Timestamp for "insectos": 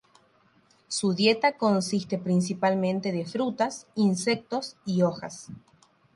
3.93-4.75